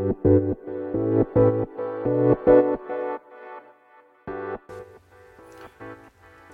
[0.00, 0.06] は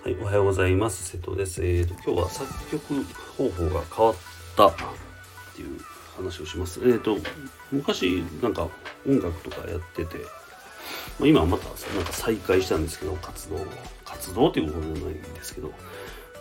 [0.08, 1.11] い、おはようございます。
[1.11, 1.65] 瀬戸です。
[1.65, 3.05] えーと、今日は作曲
[3.39, 4.17] 方法が変わっ
[4.57, 4.73] たっ
[5.55, 5.79] ていう
[6.17, 6.81] 話をします。
[6.81, 7.19] えーと、
[7.71, 8.69] 昔なんか
[9.07, 10.17] 音楽とかやってて、
[11.21, 11.71] まあ、今はまたな
[12.03, 13.65] んか再開したんですけど、活動、
[14.05, 15.71] 活動っていうことじゃないんですけど、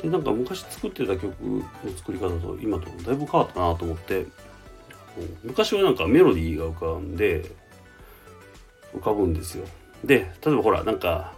[0.02, 1.62] で、なんか昔作ってた曲の
[1.98, 4.26] 作り方と今とだいぶ変わったなと思って、
[5.44, 7.52] 昔はなんかメロディーが浮かんで、
[8.96, 9.66] 浮かぶんですよ。
[10.04, 11.34] で、例えばほら、なんか、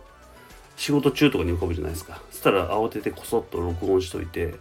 [0.75, 2.21] 仕事中とかに浮かぶじゃないですか。
[2.29, 4.55] そしたら慌ててこそっと録音しといて、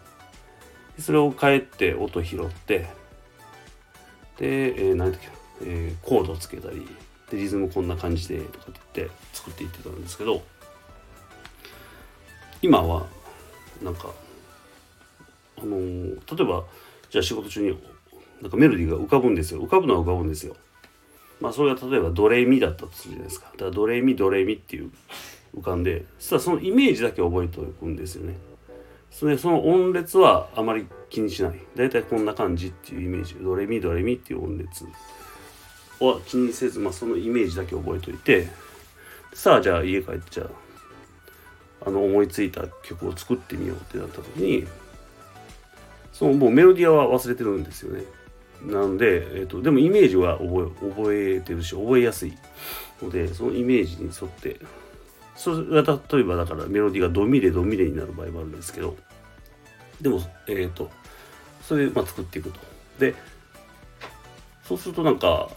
[0.98, 2.87] それを帰って音拾って、
[4.38, 5.29] で、えー、何だっけ、
[5.62, 6.87] えー、コードつけたり、
[7.30, 10.43] で、リズムこんな感じでとかって言って作っていってたんですけど、
[12.62, 13.07] 今は、
[13.83, 14.10] なんか、
[15.59, 16.65] あのー、例えば、
[17.10, 17.79] じゃあ仕事中に
[18.43, 19.63] なんかメロディーが浮かぶんですよ。
[19.63, 20.57] 浮かぶのは浮かぶんですよ。
[21.41, 23.47] まあそれが例えばドレミだったとするじゃないですか。
[23.53, 24.91] だからドレミドレミっていう
[25.57, 28.37] 浮かんでそしそのイメージだけ覚えておくんですよね。
[29.10, 31.59] それその音列はあまり気にしない。
[31.75, 33.35] だいたいこんな感じっていうイメージ。
[33.41, 34.85] ドレミドレミっていう音列
[36.01, 38.49] は気にせず、まあ、そのイメージだけ覚えておいて
[39.32, 44.66] さあじゃあ家帰ってじゃああの思いついた曲を作ってみようってなった時に
[46.13, 48.03] そのもうメロディアは忘れてるんですよね。
[48.62, 52.37] なんで、えーと、でもイメージは覚え覚えてるし覚えやすい。
[53.02, 54.60] のでそのイメージに沿って。
[55.37, 58.96] それが例えばだからメロディーがドミレドミレになる場合もあるんですけど。
[60.01, 60.90] でもえっ、ー、と
[61.63, 62.60] それでまあ作っていくと。
[62.98, 63.15] で
[64.65, 65.50] そうするとなんか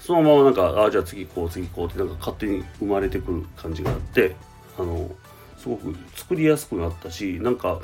[0.00, 4.34] そのままなんかあじゃあ次こう次こうってなんか勝手に生まれてくる感じがあって。
[4.78, 5.10] あの
[5.58, 7.80] すごく作りやすくなったしなんか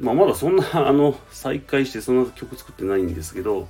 [0.00, 3.68] まあ、まだそんな あの再開してそんな曲作ってないんですけど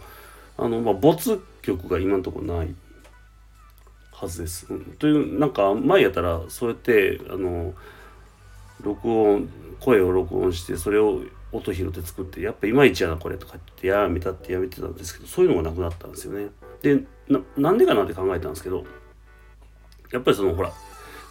[0.56, 2.74] あの、まあ、没曲が今のところない
[4.12, 4.66] はずです。
[4.98, 7.74] というなんか前やったらそうやってあの
[8.80, 9.48] 録音
[9.80, 16.50] 声を録音してそれを音拾って作ってやっぱいまいちやなこれとかってやめたってやめてたんですけどそういうのがなくなったんですよね。
[16.82, 17.04] で
[17.56, 18.84] なんでかなって考えたんですけど
[20.12, 20.72] やっぱりそのほら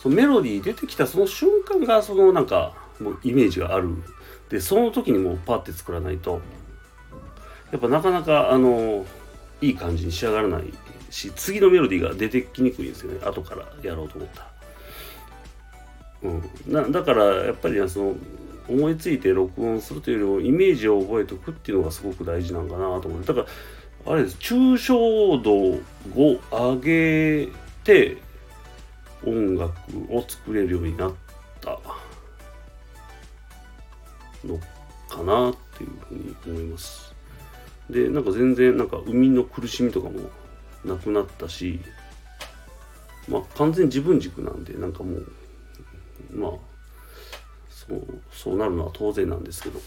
[0.02, 3.90] そのメロディー出てきたその瞬間がそのなんかもうイメージがある。
[4.50, 6.42] でその時にもうパッて作らないと
[7.72, 9.06] やっぱなかなかあの
[9.62, 10.74] いい感じに仕上がらない
[11.10, 13.20] し次のメロディーが出てきにくいんですよね。
[13.26, 14.42] 後からやろうと思った
[16.24, 18.16] ら、うん、だからやっぱりその
[18.68, 23.50] 思いついて録音するというよりもイメージを覚えておくっていうのがすごく大事なんかなと思ってだか
[24.06, 24.38] らあれです。
[24.40, 27.50] 抽象度を上げ
[27.84, 28.18] て
[29.26, 29.74] 音楽
[30.10, 31.14] を作れるようになっ
[31.62, 31.80] た。
[34.46, 34.60] の
[35.10, 37.14] かなっていうふうに思います。
[37.90, 40.30] でなんか全然なんか生みの苦しみとかも
[40.86, 41.80] なくなったし
[43.28, 45.32] まあ完全自分軸なんでなんかもう
[46.34, 46.52] まあ
[47.70, 49.80] そうそうなるのは当然なんですけど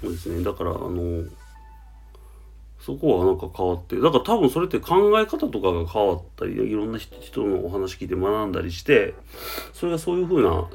[0.00, 1.24] そうですねだからあの
[2.80, 9.14] そこはなんか変わってだから多分それって考え方とかが変わったりいろんな人のお話聞いて学んだりして
[9.74, 10.68] それがそういうふうな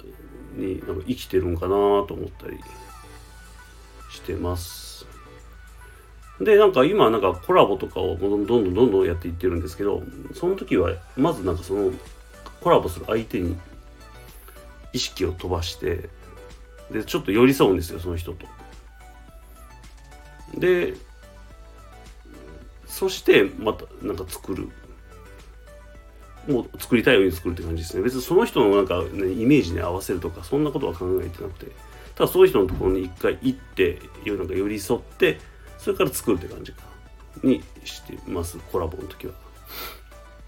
[0.53, 2.57] になんか生きてるんかなと思ったり
[4.11, 5.05] してます。
[6.39, 10.01] でなんか今なんかコラボとかをどんどんどんどんやっていってるんですけど
[10.33, 11.91] その時はまずなんかその
[12.59, 13.55] コラボする相手に
[14.93, 16.09] 意識を飛ばして
[16.91, 18.47] でちょっと寄り添うんですよその人と。
[20.57, 20.93] で
[22.87, 24.69] そしてまたなんか作る
[26.47, 28.03] もう作りたいように作るって感じですね。
[28.03, 31.71] 別にその人のなんか、ね、イメージに合わせるとかそんなことは考えてなくて。
[32.15, 35.39] ただそういう人のところに一回行ってなんか寄り添って
[35.79, 36.83] それから作るって感じか
[37.41, 38.57] にしてます。
[38.71, 39.33] コラボの時は。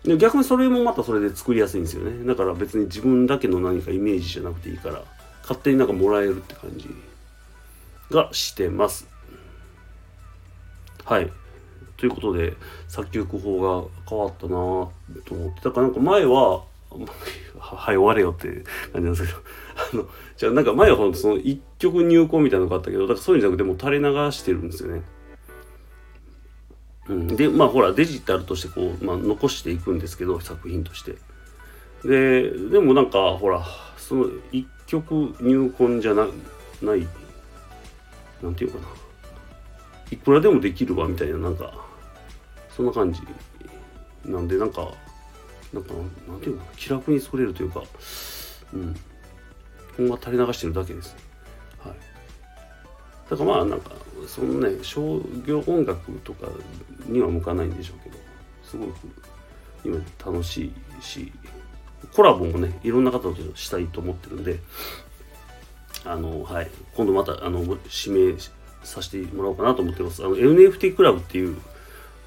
[0.03, 2.23] で逆にそれもまたそれで作りやすいんですよね。
[2.23, 5.03] だから別に自分だけの何かイメージじゃなくていいから
[5.41, 6.87] 勝手になんかもらえるって感じ
[8.11, 9.07] がしてます。
[11.03, 11.31] はい。
[11.97, 12.53] ということで
[12.87, 14.91] 作曲法が変わったなと
[15.31, 16.63] 思ってだからなんか前は
[17.59, 19.39] はい終われよって感じなんですけど
[19.93, 25.01] あのじゃあなんか前はほんとその一曲入稿みたいなのがあったけどだからそういうんじゃなくてもう垂れ流してるんですよね。
[27.07, 31.15] うん、でまあほらデジタルとしてこう、まあ、残していくんですけど作品として。
[32.03, 33.65] ででもなんかほら
[33.97, 36.27] その一曲入魂じゃな
[36.81, 37.07] ない
[38.43, 38.85] なんていうかな
[40.11, 41.73] いくらでもできるわみたいななんか
[42.75, 43.21] そんな感じ。
[44.25, 44.91] なんでなんか
[45.73, 45.93] なんか
[46.27, 47.83] なんていうか気楽に作れるというか
[48.73, 48.95] うん。
[49.97, 51.15] ほんま垂れ流してるだけです。
[51.79, 51.95] はい。
[53.29, 53.91] だからまあなんか
[54.27, 56.47] そのね商業音楽とか
[57.07, 58.17] には向かないんでしょうけど
[58.63, 58.91] すごく
[59.83, 61.31] 今楽しいし
[62.13, 64.59] コラボもねいろんな方としたいと思ってるんで
[66.03, 66.69] あのはい。
[66.95, 68.37] 今度またあの指名
[68.85, 70.23] させてもらおうかなと思ってます。
[70.23, 71.57] あの NFT クラブっていう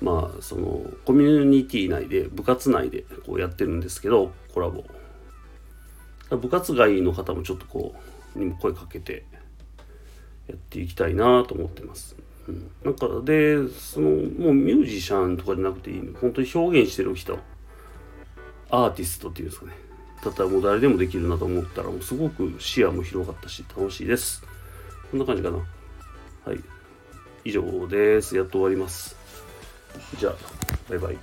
[0.00, 4.84] まあそのコミュニティ内で部活内でこうやってるんですけどコラボ。
[6.30, 7.94] 部活外の方もちょっとこ
[8.36, 9.24] うにも声かけて
[10.46, 12.16] やっていきたいなと思ってます。
[12.48, 17.38] うん、なんかでそのもうミュージシャンとかじゃなくていい本当に表現してる人。
[18.70, 19.72] アーティストっていうんですかね。
[20.22, 24.42] だったらもう誰でもできるなと思ったらもうすごく視野も広がったし楽しいです。
[25.10, 25.58] こんな感じかな。
[26.48, 26.60] はい。
[27.44, 28.34] 以上です。
[28.34, 29.14] やっと終わります。
[30.18, 30.34] じゃあ
[30.88, 31.18] バイバイ。